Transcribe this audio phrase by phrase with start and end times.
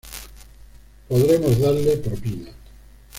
[1.07, 2.49] Podremos darle propina.